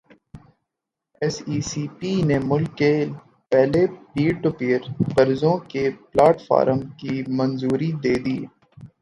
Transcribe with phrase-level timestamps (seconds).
[1.21, 2.93] S E C P نے ملک کے
[3.51, 3.81] پہلے
[4.11, 4.79] پیر ٹو پیر
[5.15, 8.37] قرضوں کے پلیٹ فارم کی منظوری دے دی